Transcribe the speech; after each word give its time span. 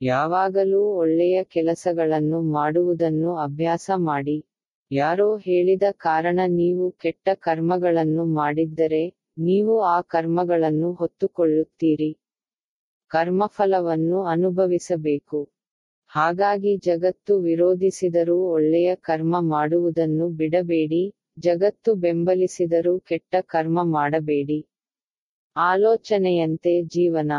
ಯಾವಾಗಲೂ 0.00 0.80
ಒಳ್ಳೆಯ 0.94 1.44
ಕೆಲಸಗಳನ್ನು 1.44 2.42
ಮಾಡುವುದನ್ನು 2.52 3.36
ಅಭ್ಯಾಸ 3.36 3.90
ಮಾಡಿ. 3.96 4.46
ಯಾರೋ 4.90 5.36
ಹೇಳಿದ 5.36 5.82
ಕಾರಣ 5.90 6.40
ನೀವು 6.46 6.90
ಕೆಟ್ಟ 6.90 7.28
ಕರ್ಮಗಳನ್ನು 7.34 8.24
ಮಾಡಿದ್ದರೆ, 8.34 9.08
ನೀವು 9.38 9.80
ಆ 9.80 10.00
ಕರ್ಮಗಳನ್ನು 10.00 10.92
ಹೊತ್ತುಕೊಳ್ಳುತ್ತೀರಿ. 10.92 12.10
ಕರ್ಮಫಲವನ್ನು 13.10 14.22
ಅನುಭವಿಸಬೇಕು. 14.22 15.40
ಹಾಗಾಗಿ 16.10 16.76
ಜಗತ್ತು 16.76 17.40
ವಿರೋಧಿಸಿದರೂ 17.40 18.38
ಒಳ್ಳೆಯ 18.52 18.94
ಕರ್ಮ 18.94 19.36
ಮಾಡುವುದನ್ನು 19.40 20.28
ಬಿಡಬೇಡಿ, 20.28 21.14
ಜಗತ್ತು 21.38 21.94
ಬೆಂಬಲಿಸಿದರೂ 21.94 22.98
ಕೆಟ್ಟ 23.00 23.36
ಕರ್ಮ 23.40 23.78
ಮಾಡಬೇಡಿ. 23.82 24.60
ಆಲೋಚನೆಯಂತೆ 25.56 26.82
ಜೀವನ. 26.82 27.32